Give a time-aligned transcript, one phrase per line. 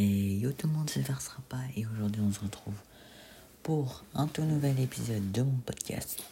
[0.00, 1.04] Et yo tout le monde, c'est
[1.48, 2.76] pas et aujourd'hui on se retrouve
[3.64, 6.22] pour un tout nouvel épisode de mon podcast.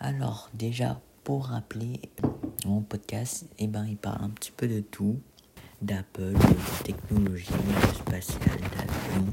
[0.00, 1.98] Alors déjà, pour rappeler,
[2.66, 5.18] mon podcast, eh ben, il parle un petit peu de tout,
[5.80, 9.26] d'Apple, de technologie, de spatial, d'avion,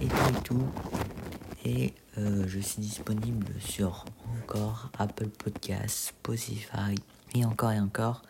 [0.00, 0.68] et tout, tout.
[1.64, 4.04] Et euh, je suis disponible sur
[4.40, 6.94] encore Apple Podcasts, Spotify,
[7.34, 8.22] et encore et encore.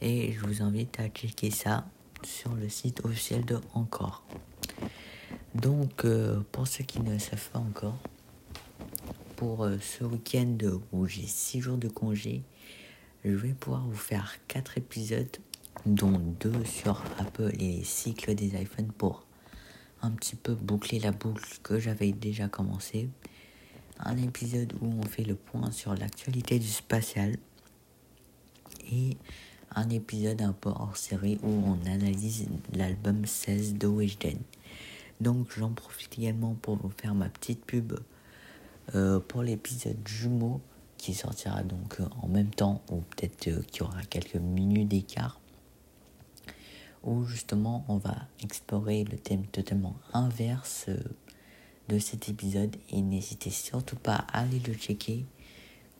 [0.00, 1.84] Et je vous invite à checker ça
[2.26, 4.24] sur le site officiel de Encore.
[5.54, 7.98] Donc, euh, pour ceux qui ne savent pas encore,
[9.36, 10.56] pour euh, ce week-end
[10.92, 12.42] où j'ai 6 jours de congé,
[13.24, 15.36] je vais pouvoir vous faire 4 épisodes,
[15.86, 19.26] dont 2 sur Apple et les cycles des iPhones pour
[20.00, 23.08] un petit peu boucler la boucle que j'avais déjà commencé.
[24.00, 27.36] Un épisode où on fait le point sur l'actualité du spatial.
[28.90, 29.16] Et
[29.76, 34.38] un épisode un peu hors série où on analyse l'album 16 de Weshden.
[35.20, 37.94] Donc j'en profite également pour vous faire ma petite pub
[38.94, 40.60] euh, pour l'épisode jumeau
[40.98, 45.40] qui sortira donc euh, en même temps ou peut-être euh, qu'il aura quelques minutes d'écart
[47.04, 50.86] où justement on va explorer le thème totalement inverse
[51.88, 55.24] de cet épisode et n'hésitez surtout pas à aller le checker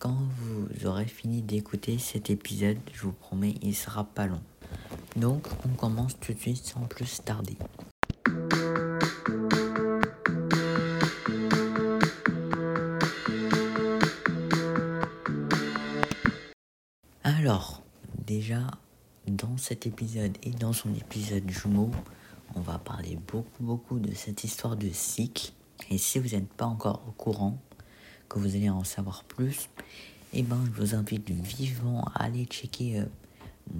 [0.02, 4.42] quand vous aurez fini d'écouter cet épisode, je vous promets, il sera pas long.
[5.14, 7.56] Donc, on commence tout de suite sans plus tarder.
[17.22, 17.84] Alors,
[18.26, 18.58] déjà,
[19.28, 21.92] dans cet épisode et dans son épisode jumeau,
[22.56, 25.52] on va parler beaucoup, beaucoup de cette histoire de cycle.
[25.90, 27.56] Et si vous n'êtes pas encore au courant,
[28.32, 29.68] que vous allez en savoir plus,
[30.32, 33.04] eh ben, je vous invite vivement à aller checker euh,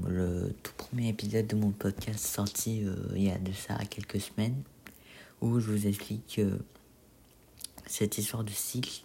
[0.06, 4.20] le tout premier épisode de mon podcast sorti euh, il y a de ça quelques
[4.20, 4.62] semaines,
[5.40, 6.58] où je vous explique euh,
[7.86, 9.04] cette histoire de cycle.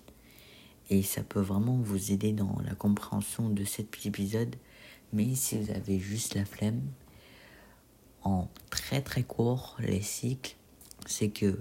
[0.90, 4.54] Et ça peut vraiment vous aider dans la compréhension de cet épisode.
[5.14, 6.82] Mais si vous avez juste la flemme,
[8.24, 10.58] en très très court, les cycles,
[11.06, 11.58] c'est que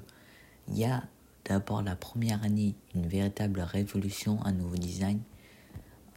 [0.68, 1.04] il y a
[1.46, 5.20] d'abord la première année une véritable révolution, un nouveau design,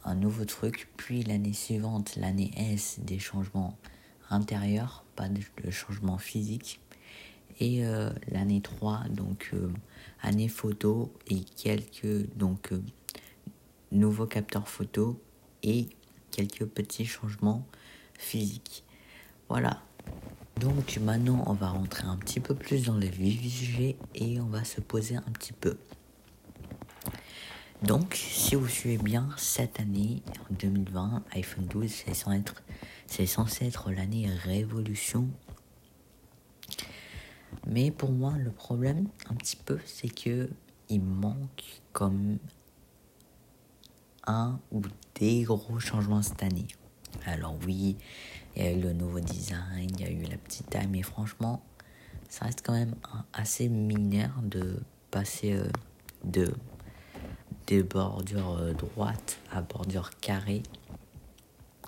[0.04, 3.78] un nouveau truc, puis l'année suivante, l'année S, des changements
[4.28, 6.80] intérieurs, pas de, changements physiques,
[7.60, 9.70] et euh, l'année 3, donc euh,
[10.22, 12.82] année photo et quelques donc euh,
[13.92, 15.20] nouveaux capteurs photo
[15.62, 15.88] et
[16.30, 17.66] quelques petits changements
[18.18, 18.84] physiques.
[19.48, 19.82] Voilà,
[20.60, 24.62] donc maintenant on va rentrer un petit peu plus dans le sujet et on va
[24.62, 25.78] se poser un petit peu.
[27.82, 33.90] Donc si vous suivez bien cette année, en 2020, iPhone 12 c'est censé être, être
[33.90, 35.28] l'année révolution.
[37.66, 40.50] Mais pour moi le problème un petit peu c'est que
[40.90, 42.38] il manque comme
[44.26, 44.82] un ou
[45.14, 46.66] des gros changements cette année.
[47.24, 47.96] Alors oui,
[48.56, 51.02] il y a eu le nouveau design, il y a eu la petite taille, mais
[51.02, 51.62] franchement,
[52.28, 52.94] ça reste quand même
[53.32, 54.80] assez mineur de
[55.10, 55.68] passer euh,
[56.24, 56.52] de
[57.66, 60.62] des bordures euh, droites à bordures carrées.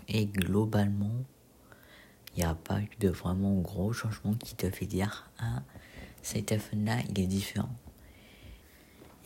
[0.08, 1.24] Et globalement,
[2.34, 5.62] il n'y a pas eu de vraiment gros changement qui te fait dire Ah,
[6.22, 7.74] cet iPhone-là, il est différent.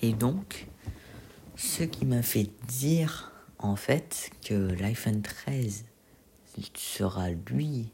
[0.03, 0.67] Et donc,
[1.57, 5.87] ce qui m'a fait dire en fait que l'iPhone 13
[6.75, 7.91] sera lui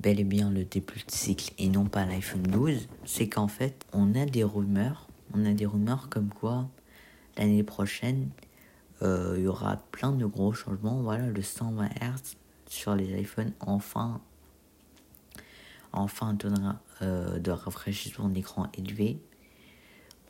[0.00, 3.84] bel et bien le début de cycle et non pas l'iPhone 12, c'est qu'en fait
[3.92, 6.68] on a des rumeurs, on a des rumeurs comme quoi
[7.36, 8.30] l'année prochaine
[9.02, 11.00] euh, il y aura plein de gros changements.
[11.02, 12.36] Voilà le 120 Hz
[12.66, 14.20] sur les iPhones enfin
[15.92, 19.18] enfin donnera euh, de rafraîchissement d'écran élevé.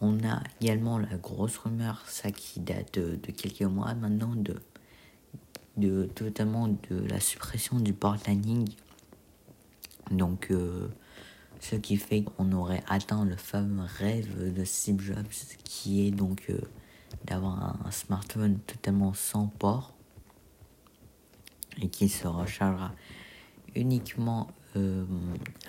[0.01, 4.55] On a également la grosse rumeur, ça qui date de, de quelques mois maintenant, de
[5.79, 8.69] de totalement de la suppression du port Lightning.
[10.11, 10.89] Donc, euh,
[11.61, 15.27] ce qui fait qu'on aurait atteint le fameux rêve de Steve Jobs,
[15.65, 16.61] qui est donc euh,
[17.25, 19.95] d'avoir un, smartphone totalement sans port
[21.81, 22.93] et qui se rechargera
[23.75, 25.05] uniquement euh,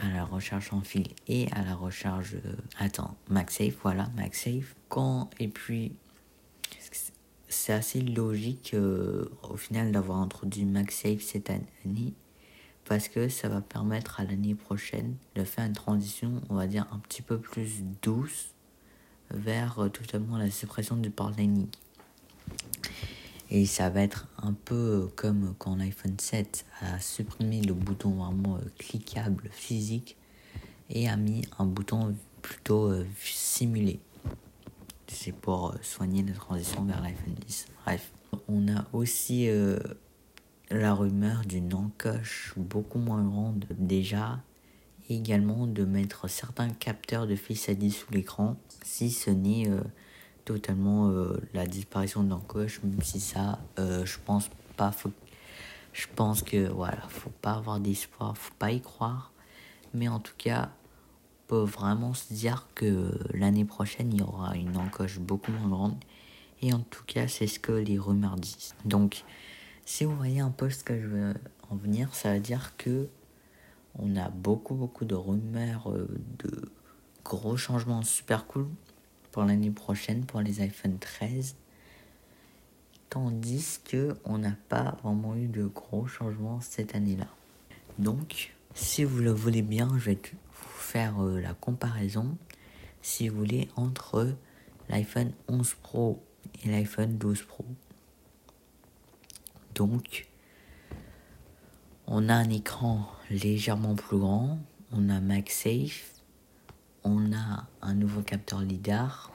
[0.02, 2.38] à la recharge en fil et à la recharge.
[2.80, 4.76] attends, MagSafe, voilà, MagSafe.
[4.88, 5.94] Quand et puis
[7.50, 12.14] c'est assez logique euh, au final d'avoir introduit MagSafe cette année
[12.86, 16.88] parce que ça va permettre à l'année prochaine de faire une transition, on va dire,
[16.92, 18.54] un petit peu plus douce
[19.32, 21.68] vers euh, totalement la suppression du port Lightning.
[23.52, 28.58] Et ça va être un peu comme quand l'iPhone 7 a supprimé le bouton vraiment
[28.58, 30.18] euh, cliquable physique
[30.90, 32.92] et a mis un bouton plutôt
[33.22, 34.00] simulé.
[35.12, 37.68] C'est pour soigner la transition vers l'iPhone 10.
[37.84, 38.12] Bref,
[38.48, 39.50] on a aussi
[40.72, 44.40] la rumeur d'une encoche beaucoup moins grande déjà
[45.10, 49.82] et également de mettre certains capteurs de Face ID sous l'écran si ce n'est euh,
[50.46, 54.92] totalement euh, la disparition de l'encoche même si ça euh, je pense pas
[55.92, 59.34] je pense que voilà faut pas avoir d'espoir faut pas y croire
[59.96, 60.70] mais en tout cas
[61.50, 65.96] peut vraiment se dire que l'année prochaine il y aura une encoche beaucoup moins grande.
[66.62, 68.76] Et en tout cas c'est ce que les rumeurs disent.
[68.86, 69.24] Donc
[69.84, 71.34] si vous voyez un peu que je veux
[71.72, 73.08] en venir, ça veut dire que
[73.98, 76.08] on a beaucoup beaucoup de rumeurs euh,
[76.38, 76.72] de
[77.26, 78.68] gros changements super cool
[79.32, 81.56] pour l'année prochaine pour les iPhone 13
[83.10, 87.28] tandis que on n'a pas vraiment eu de gros changements cette année-là.
[87.98, 90.16] Donc, si vous le voulez bien, je vais
[90.90, 92.36] faire euh, la comparaison,
[93.04, 94.34] si vous voulez, entre
[94.90, 96.24] l'iPhone 11 Pro
[96.64, 97.66] et l'iPhone 12 Pro.
[99.76, 100.28] Donc,
[102.08, 104.58] on a un écran légèrement plus grand,
[104.92, 106.16] on a MagSafe,
[107.04, 109.32] on a un nouveau capteur LIDAR,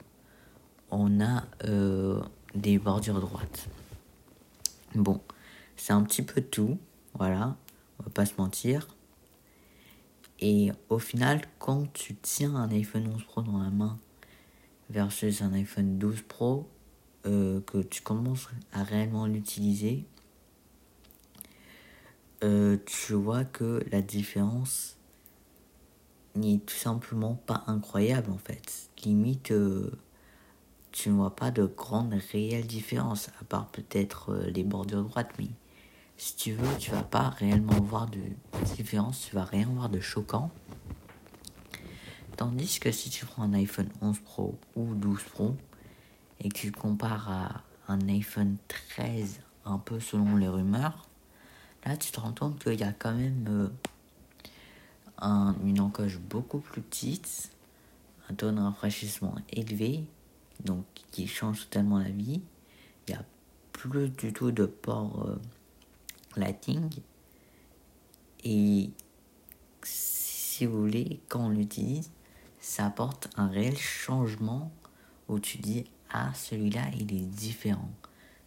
[0.91, 2.21] on a euh,
[2.53, 3.69] des bordures droites.
[4.93, 5.21] Bon,
[5.77, 6.77] c'est un petit peu tout,
[7.13, 7.55] voilà,
[7.99, 8.94] on va pas se mentir.
[10.39, 13.97] Et au final, quand tu tiens un iPhone 11 Pro dans la main
[14.89, 16.69] versus un iPhone 12 Pro,
[17.25, 20.05] euh, que tu commences à réellement l'utiliser,
[22.43, 24.97] euh, tu vois que la différence
[26.35, 28.89] n'est tout simplement pas incroyable en fait.
[29.03, 29.89] Limite, euh,
[30.91, 35.49] tu ne vois pas de grande réelle différence, à part peut-être les bordures droites, mais
[36.17, 38.19] si tu veux, tu vas pas réellement voir de
[38.75, 40.49] différence, tu vas rien voir de choquant.
[42.37, 45.55] Tandis que si tu prends un iPhone 11 Pro ou 12 Pro
[46.41, 51.07] et que tu compares à un iPhone 13, un peu selon les rumeurs,
[51.85, 53.67] Là, tu te rends compte qu'il y a quand même euh,
[55.19, 57.51] un, une encoche beaucoup plus petite,
[58.27, 60.03] un taux de rafraîchissement élevé,
[60.63, 62.41] donc qui change totalement la vie.
[63.07, 63.23] Il n'y a
[63.71, 65.39] plus du tout de port euh,
[66.37, 66.89] lighting.
[68.43, 68.89] Et
[69.83, 72.11] si vous voulez, quand on l'utilise,
[72.59, 74.71] ça apporte un réel changement
[75.27, 77.89] où tu dis Ah, celui-là, il est différent.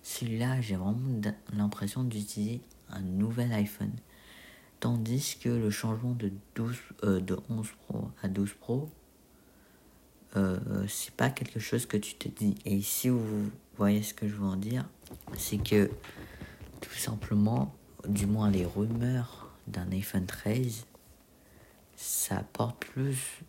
[0.02, 1.20] Celui-là, j'ai vraiment
[1.52, 3.92] l'impression d'utiliser un nouvel iPhone.
[4.80, 8.88] Tandis que le changement de, 12, euh, de 11 Pro à 12 Pro,
[10.36, 12.54] euh, c'est pas quelque chose que tu te dis.
[12.64, 14.88] Et si vous voyez ce que je veux en dire,
[15.36, 15.90] c'est que
[16.80, 17.74] tout simplement,
[18.06, 20.86] du moins les rumeurs d'un iPhone 13,
[21.96, 23.40] ça porte plus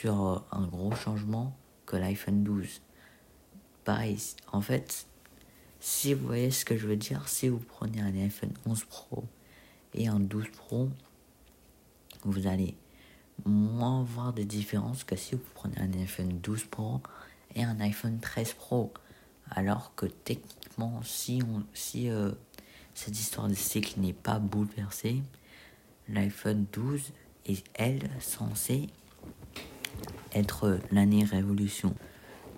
[0.00, 1.56] sur un gros changement
[1.86, 2.80] que l'iPhone 12.
[3.84, 4.18] Pareil,
[4.52, 5.06] en fait,
[5.80, 9.24] si vous voyez ce que je veux dire, si vous prenez un iPhone 11 Pro
[9.92, 10.88] et un 12 Pro,
[12.24, 12.74] vous allez
[13.44, 17.00] moins voir de différence que si vous prenez un iPhone 12 Pro
[17.54, 18.92] et un iPhone 13 Pro.
[19.50, 22.32] Alors que techniquement, si, on, si euh,
[22.94, 25.22] cette histoire de cycle n'est pas bouleversée,
[26.08, 27.12] l'iPhone 12
[27.46, 28.88] est, elle, censée
[30.32, 31.94] être l'année révolution.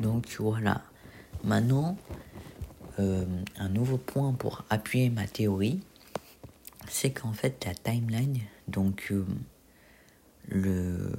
[0.01, 0.83] Donc voilà.
[1.45, 1.97] Maintenant,
[2.99, 3.25] euh,
[3.59, 5.81] un nouveau point pour appuyer ma théorie,
[6.89, 9.25] c'est qu'en fait la timeline, donc euh,
[10.49, 11.13] le...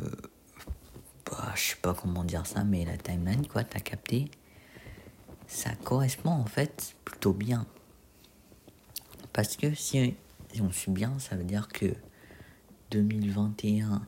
[1.25, 4.31] Bah, je sais pas comment dire ça, mais la timeline, quoi, t'as capté,
[5.45, 7.65] ça correspond en fait plutôt bien.
[9.37, 10.15] Parce que si,
[10.59, 11.93] on suit bien, ça veut dire que
[12.89, 14.01] 2021,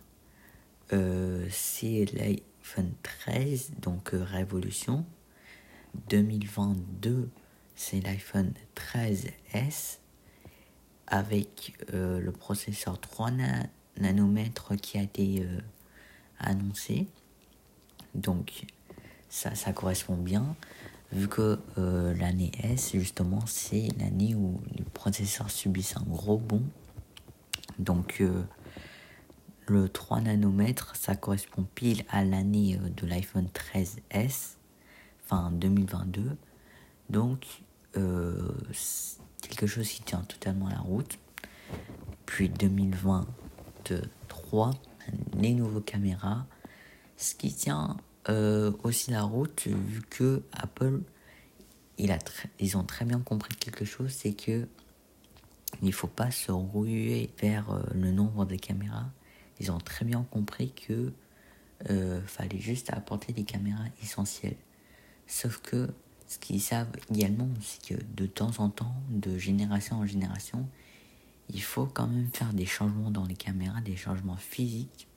[0.91, 5.05] euh, c'est l'iPhone 13, donc révolution.
[6.09, 7.29] 2022,
[7.75, 9.99] c'est l'iPhone 13S
[11.05, 13.29] avec euh, le processeur 3
[13.97, 15.59] nanomètres qui a été euh,
[16.39, 17.05] annoncé.
[18.15, 18.65] Donc
[19.29, 20.55] ça, ça correspond bien
[21.11, 26.63] vu que euh, l'année S, justement, c'est l'année où les processeurs subissent un gros bond.
[27.77, 28.21] Donc
[29.67, 34.55] le 3 nanomètres, ça correspond pile à l'année de l'iPhone 13S,
[35.23, 36.35] enfin 2022.
[37.09, 37.63] Donc
[37.97, 38.51] euh,
[39.41, 41.19] quelque chose qui tient totalement la route.
[42.25, 44.71] Puis 2023,
[45.33, 46.45] les nouveaux caméras.
[47.17, 47.97] Ce qui tient
[48.27, 51.01] euh, aussi la route, vu que Apple,
[51.97, 54.67] ils ont très bien compris quelque chose, c'est que
[55.81, 59.05] il faut pas se rouiller vers euh, le nombre de caméras.
[59.59, 61.13] ils ont très bien compris que
[61.89, 64.57] euh, fallait juste apporter des caméras essentielles.
[65.27, 65.89] Sauf que
[66.27, 70.67] ce qu'ils savent également, c'est que de temps en temps, de génération en génération,
[71.49, 75.07] il faut quand même faire des changements dans les caméras, des changements physiques.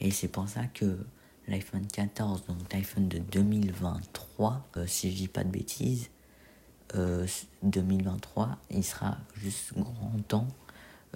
[0.00, 0.98] Et c'est pour ça que
[1.48, 6.10] l'iPhone 14, donc l'iPhone de 2023, euh, si je dis pas de bêtises,
[7.62, 10.48] 2023, euh, il sera juste grand temps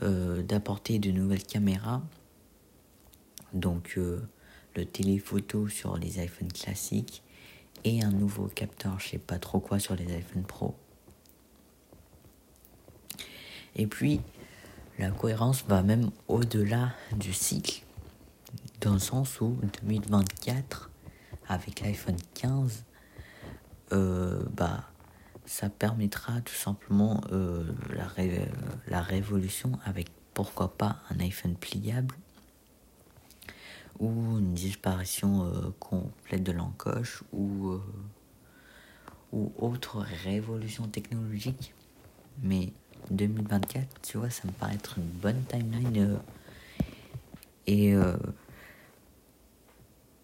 [0.03, 2.03] euh, d'apporter de nouvelles caméras.
[3.53, 7.23] Donc le téléphoto sur les iPhones classiques
[7.85, 10.75] et un nouveau capteur, je sais pas trop quoi, sur les iPhone Pro.
[13.77, 14.21] Et puis,
[14.99, 17.83] la cohérence va même au-delà du cycle,
[18.87, 20.93] dans le sens où 2024,
[21.49, 22.85] avec l'iPhone 15,
[23.93, 24.85] euh, bah,
[25.45, 28.07] ça permettra tout simplement euh, la,
[28.87, 32.15] la révolution avec pourquoi pas un iPhone pliable
[33.99, 37.81] ou une disparition euh, complète de l'encoche ou,
[39.33, 41.75] ou autre révolution technologique.
[42.41, 42.73] Mais
[43.11, 46.21] 2024, tu vois, ça me paraît être une bonne timeline.
[47.67, 47.97] Et,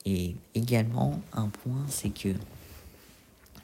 [0.04, 2.34] et également, un point, c'est que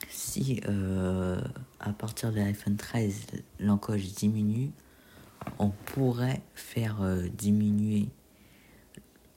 [0.09, 1.41] si euh,
[1.79, 3.27] à partir de l'iPhone 13,
[3.59, 4.71] l'encoche diminue,
[5.57, 6.97] on pourrait faire
[7.33, 8.09] diminuer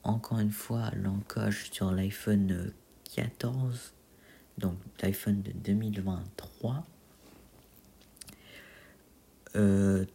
[0.05, 2.73] encore une fois l'encoche sur l'iPhone
[3.15, 3.93] 14,
[4.59, 6.85] donc l'iPhone de 2023
[9.55, 10.07] euh,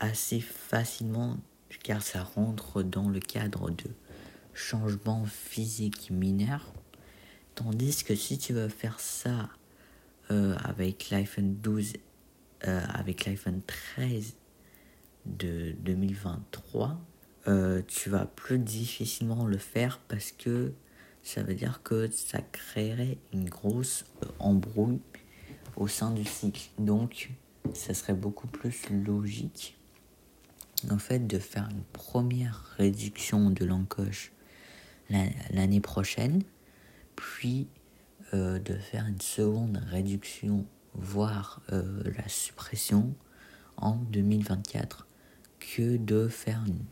[0.00, 1.36] assez facilement
[1.84, 3.84] car ça rentre dans le cadre de
[4.56, 6.72] changements physiques mineurs.
[7.54, 9.48] Tandis que si tu veux faire ça
[10.30, 11.94] euh, avec l'iPhone 12,
[12.66, 14.34] euh, avec l'iPhone 13
[15.26, 16.98] de 2023,
[17.86, 20.72] tu vas plus difficilement le faire parce que
[21.22, 24.04] ça veut dire que ça créerait une grosse
[24.40, 25.00] embrouille
[25.76, 26.70] au sein du cycle.
[26.78, 27.30] Donc,
[27.72, 29.76] ça serait beaucoup plus logique
[30.90, 34.32] en fait de faire une première réduction de l'encoche
[35.10, 36.42] l'année prochaine,
[37.14, 37.68] puis
[38.34, 43.14] euh, de faire une seconde réduction, voire euh, la suppression
[43.76, 45.06] en 2024,
[45.60, 46.84] que de faire une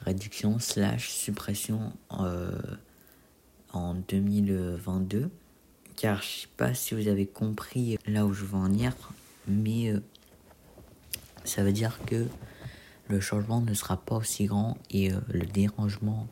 [0.00, 2.50] réduction slash suppression euh,
[3.72, 5.30] en 2022.
[5.96, 8.96] Car je sais pas si vous avez compris là où je veux en venir,
[9.46, 9.92] mais
[11.44, 12.26] ça veut dire que
[13.08, 16.26] le changement ne sera pas aussi grand et le dérangement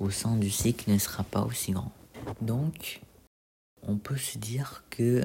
[0.00, 1.92] au sein du cycle ne sera pas aussi grand.
[2.40, 3.00] Donc,
[3.82, 5.24] on peut se dire que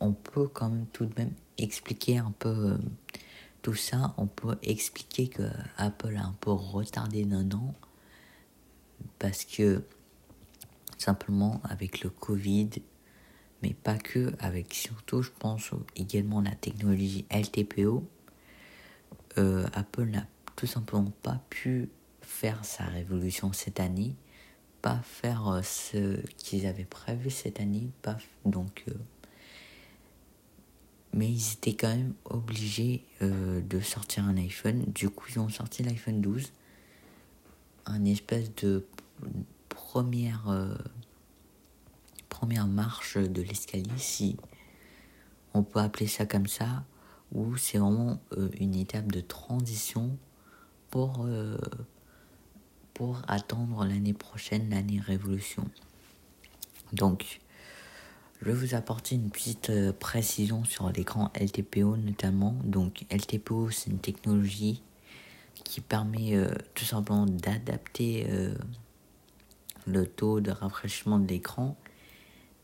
[0.00, 2.78] on peut quand même tout de même expliquer un peu euh,
[3.62, 4.14] tout ça.
[4.16, 5.42] On peut expliquer que
[5.76, 7.74] Apple a un peu retardé d'un an
[9.18, 9.82] parce que
[10.98, 12.70] simplement avec le Covid
[13.62, 18.04] mais pas que, avec surtout, je pense également la technologie LTPO.
[19.38, 21.90] Euh, Apple n'a tout simplement pas pu
[22.30, 24.14] faire sa révolution cette année,
[24.82, 27.90] pas faire euh, ce qu'ils avaient prévu cette année,
[28.44, 28.84] donc.
[28.88, 28.94] Euh,
[31.12, 34.84] mais ils étaient quand même obligés de sortir un iPhone.
[34.94, 36.52] Du coup, ils ont sorti l'iPhone 12,
[37.86, 38.86] un espèce de
[39.68, 40.46] première
[42.30, 44.36] première marche de l'escalier, si
[45.52, 46.84] on peut appeler ça comme ça,
[47.32, 50.16] où c'est vraiment euh, une étape de transition
[50.90, 51.58] pour, euh,
[53.00, 55.64] pour attendre l'année prochaine, l'année révolution.
[56.92, 57.40] Donc,
[58.40, 62.54] je vais vous apporter une petite euh, précision sur l'écran LTPO notamment.
[62.62, 64.82] Donc, LTPO, c'est une technologie
[65.64, 66.36] qui permet
[66.74, 68.26] tout simplement d'adapter
[69.86, 71.76] le taux de rafraîchissement de l'écran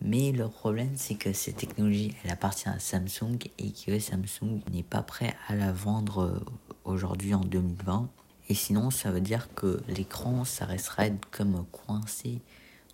[0.00, 4.82] mais le problème, c'est que cette technologie, elle appartient à Samsung et que Samsung n'est
[4.82, 6.44] pas prêt à la vendre euh,
[6.84, 8.08] aujourd'hui en 2020.
[8.48, 12.40] Et sinon, ça veut dire que l'écran, ça resterait comme coincé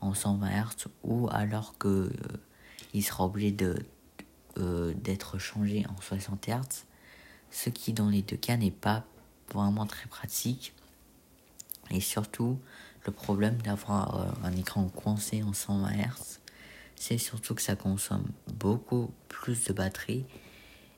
[0.00, 2.10] en 120 Hz ou alors que euh,
[2.94, 3.76] il sera obligé de
[4.58, 6.84] euh, d'être changé en 60 Hz,
[7.50, 9.04] ce qui dans les deux cas n'est pas
[9.52, 10.74] vraiment très pratique.
[11.90, 12.58] Et surtout,
[13.06, 16.40] le problème d'avoir un écran coincé en 120 Hz,
[16.96, 20.24] c'est surtout que ça consomme beaucoup plus de batterie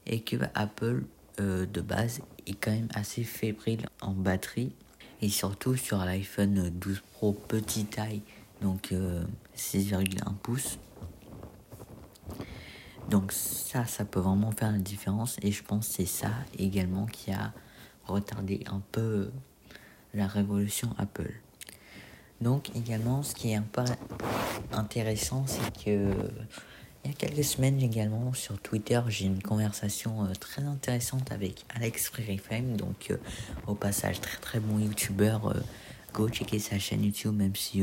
[0.05, 1.05] et que Apple
[1.41, 4.73] euh, de base est quand même assez fébrile en batterie
[5.21, 8.23] et surtout sur l'iPhone 12 Pro petite taille
[8.61, 8.93] donc
[9.57, 10.79] 6,1 euh, pouces
[13.11, 17.07] donc ça ça peut vraiment faire la différence et je pense que c'est ça également
[17.07, 17.53] qui a
[18.07, 19.31] retardé un peu
[20.15, 21.33] la révolution Apple.
[22.41, 23.83] Donc également, ce qui est un peu
[24.73, 26.13] intéressant, c'est que
[27.05, 31.67] il y a quelques semaines également sur Twitter, j'ai une conversation euh, très intéressante avec
[31.75, 33.19] Alex Freerifame, donc euh,
[33.67, 35.51] au passage très très bon youtubeur.
[35.51, 35.61] Euh,
[36.15, 37.83] go checker sa chaîne YouTube, même si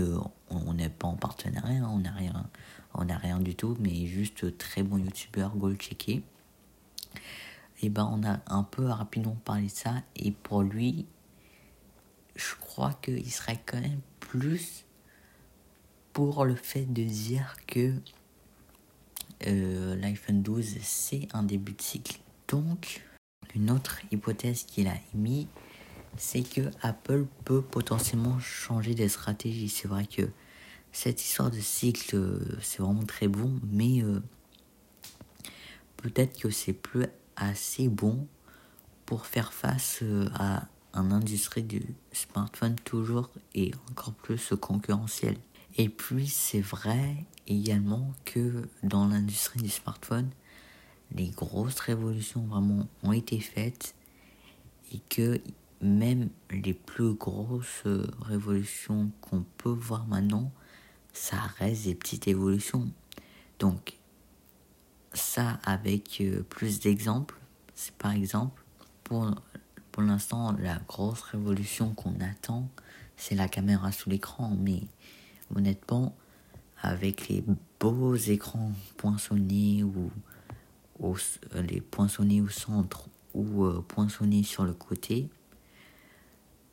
[0.49, 2.49] on n'est pas en partenariat, on n'a rien,
[2.93, 6.23] on rien du tout, mais juste très bon youtubeur, go le checker.
[7.83, 11.05] Et ben on a un peu rapidement parlé de ça, et pour lui,
[12.37, 14.85] je crois qu'il serait quand même plus
[16.13, 17.95] pour le fait de dire que
[19.47, 22.19] euh, l'iPhone 12 c'est un début de cycle.
[22.47, 23.03] Donc,
[23.55, 25.47] une autre hypothèse qu'il a émise,
[26.17, 29.69] c'est que Apple peut potentiellement changer de stratégie.
[29.69, 30.23] C'est vrai que
[30.91, 34.21] cette histoire de cycle, euh, c'est vraiment très bon, mais euh,
[35.97, 37.05] peut-être que c'est plus
[37.35, 38.27] assez bon
[39.05, 40.03] pour faire face
[40.35, 41.81] à un industrie du
[42.11, 45.37] smartphone toujours et encore plus concurrentiel.
[45.77, 50.29] Et puis c'est vrai également que dans l'industrie du smartphone,
[51.13, 53.95] les grosses révolutions vraiment ont été faites
[54.93, 55.41] et que
[55.81, 57.83] même les plus grosses
[58.21, 60.51] révolutions qu'on peut voir maintenant,
[61.13, 62.89] ça reste des petites évolutions.
[63.59, 63.97] Donc
[65.13, 67.35] ça avec euh, plus d'exemples,
[67.75, 68.63] c'est par exemple
[69.03, 69.33] pour
[69.91, 72.69] pour l'instant, la grosse révolution qu'on attend,
[73.17, 74.55] c'est la caméra sous l'écran.
[74.57, 74.81] Mais
[75.55, 76.15] honnêtement,
[76.81, 77.43] avec les
[77.79, 80.11] beaux écrans poinçonnés ou,
[81.03, 85.29] euh, les poinçonnés au centre ou euh, poinçonnés sur le côté,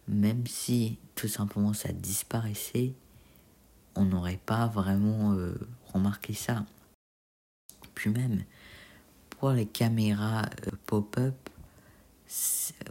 [0.07, 2.95] même si tout simplement ça disparaissait,
[3.95, 5.55] on n'aurait pas vraiment euh,
[5.93, 6.65] remarqué ça.
[7.95, 8.45] Puis même,
[9.31, 10.49] pour les caméras
[10.87, 11.35] pop-up,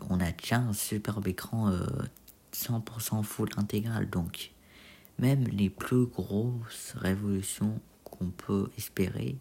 [0.09, 1.71] on a déjà un superbe écran
[2.53, 4.09] 100% euh, full intégral.
[4.09, 4.51] Donc,
[5.19, 9.37] même les plus grosses révolutions qu'on peut espérer,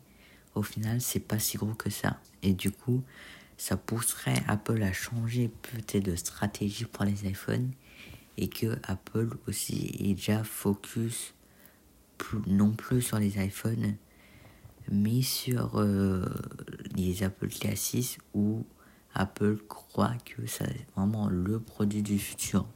[0.54, 2.18] au final, c'est pas si gros que ça.
[2.42, 3.02] Et du coup,
[3.56, 7.70] ça pousserait Apple à changer peut-être de stratégie pour les iPhones
[8.36, 11.34] et que Apple aussi est déjà focus
[12.46, 13.96] non plus sur les iPhones
[14.90, 16.24] mais sur euh,
[16.94, 18.64] les Apple Classes ou
[19.14, 22.66] Apple croit que c'est vraiment le produit du futur.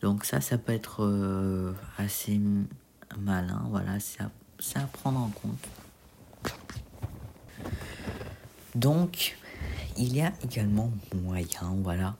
[0.00, 2.40] Donc ça, ça peut être euh, assez
[3.18, 3.66] malin.
[3.70, 5.68] Voilà, c'est à, prendre en compte.
[8.74, 9.36] Donc,
[9.96, 12.16] il y a également moyen, voilà,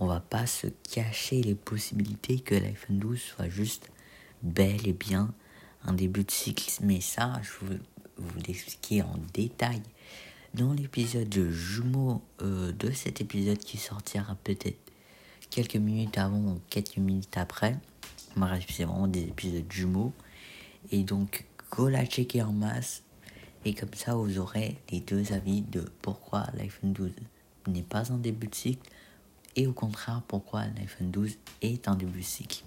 [0.00, 3.90] on va pas se cacher les possibilités que l'iPhone 12 soit juste
[4.42, 5.32] bel et bien
[5.84, 6.68] un début de cycle.
[6.82, 7.80] Mais ça, je vais
[8.16, 9.82] vous l'expliquer en détail
[10.54, 14.91] dans l'épisode de jumeaux euh, de cet épisode qui sortira peut-être
[15.52, 17.76] quelques minutes avant ou quelques minutes après.
[18.36, 20.12] Bref, c'est vraiment des épisodes jumeaux.
[20.90, 23.02] Et donc, go la checker en masse.
[23.64, 27.12] Et comme ça, vous aurez les deux avis de pourquoi l'iPhone 12
[27.68, 28.90] n'est pas un début de cycle
[29.54, 32.64] et au contraire pourquoi l'iPhone 12 est un début de cycle.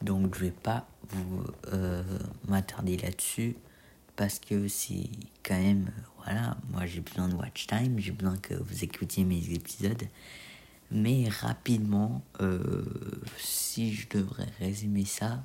[0.00, 2.02] Donc je vais pas vous euh,
[2.48, 3.56] m'attarder là-dessus
[4.16, 5.10] parce que c'est
[5.42, 5.90] quand même,
[6.24, 10.04] voilà, moi j'ai besoin de watch time, j'ai besoin que vous écoutiez mes épisodes.
[10.90, 12.84] Mais rapidement, euh,
[13.38, 15.44] si je devrais résumer ça,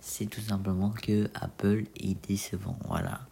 [0.00, 2.78] c'est tout simplement que Apple est décevant.
[2.86, 3.26] Voilà.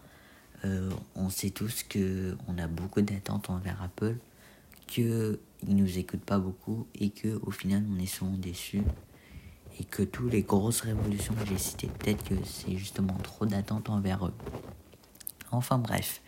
[0.65, 4.17] Euh, on sait tous que on a beaucoup d'attentes envers Apple,
[4.87, 8.83] qu'ils ne nous écoutent pas beaucoup et que au final on est souvent déçus
[9.79, 13.91] et que toutes les grosses révolutions que j'ai citées, peut-être que c'est justement trop d'attentes
[13.91, 14.35] envers eux.
[15.51, 16.23] Enfin bref.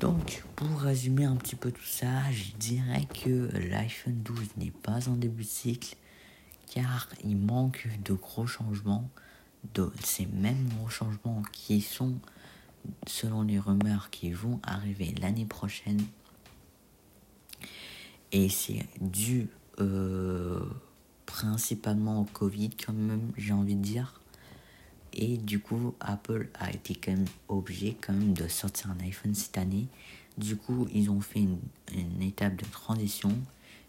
[0.00, 5.08] Donc, pour résumer un petit peu tout ça, je dirais que l'iPhone 12 n'est pas
[5.08, 5.96] en début de cycle,
[6.72, 9.08] car il manque de gros changements,
[9.74, 12.14] de ces mêmes gros changements qui sont,
[13.06, 16.02] selon les rumeurs, qui vont arriver l'année prochaine.
[18.30, 19.48] Et c'est dû
[19.80, 20.60] euh,
[21.26, 24.20] principalement au Covid, quand même, j'ai envie de dire.
[25.20, 29.34] Et du coup, Apple a été quand même obligé quand même de sortir un iPhone
[29.34, 29.88] cette année.
[30.38, 33.36] Du coup, ils ont fait une, étape de transition,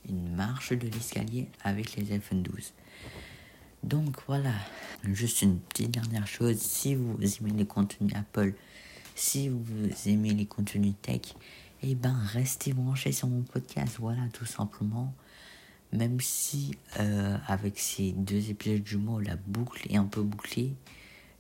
[0.10, 2.74] une marche de l'escalier avec les iPhone 12.
[3.84, 4.54] Donc voilà,
[5.04, 8.54] juste une petite dernière chose, si vous aimez les contenus Apple,
[9.14, 11.22] si vous aimez les contenus tech,
[11.84, 15.14] eh ben restez branchés sur mon podcast, voilà tout simplement.
[15.94, 20.74] Même si euh, avec ces deux épisodes jumeaux, la boucle est un peu bouclée,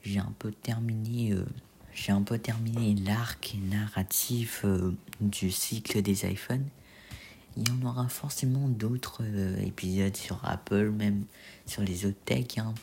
[0.03, 1.45] j'ai un peu terminé, euh,
[1.93, 6.65] j'ai un peu terminé l'arc narratif euh, du cycle des iPhones.
[7.57, 11.25] il y en aura forcément d'autres euh, épisodes sur Apple, même
[11.65, 12.73] sur les autres tech, hein,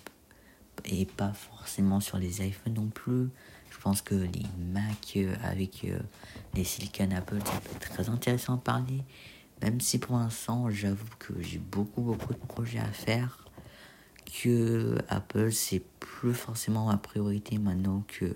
[0.84, 3.28] et pas forcément sur les iPhones non plus.
[3.70, 5.86] Je pense que les Mac avec
[6.54, 9.02] les Silicon Apple, ça peut être très intéressant à parler.
[9.62, 13.45] Même si pour l'instant, j'avoue que j'ai beaucoup, beaucoup de projets à faire.
[14.26, 18.34] Que Apple, c'est plus forcément ma priorité maintenant que,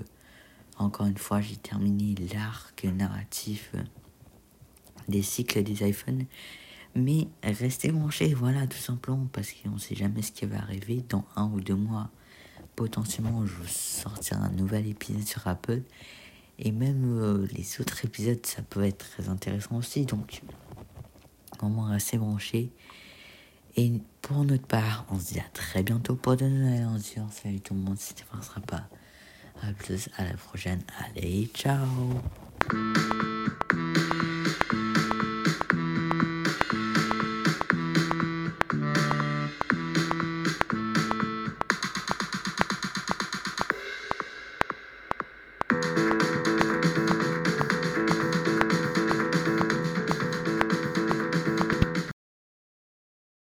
[0.77, 3.73] encore une fois, j'ai terminé l'arc narratif
[5.09, 6.25] des cycles des iPhones.
[6.95, 11.05] Mais restez branchés, voilà, tout simplement, parce qu'on ne sait jamais ce qui va arriver.
[11.09, 12.11] Dans un ou deux mois,
[12.75, 15.83] potentiellement, je sortirai un nouvel épisode sur Apple.
[16.59, 20.05] Et même euh, les autres épisodes, ça peut être très intéressant aussi.
[20.05, 20.43] Donc,
[21.59, 22.71] vraiment, restez branchés.
[23.77, 27.27] Et pour notre part, on se dit à très bientôt pour de nouvelles aventures.
[27.31, 28.89] Salut tout le monde, ne sera pas.
[29.63, 30.83] À plus, à la prochaine.
[31.17, 31.87] Allez, ciao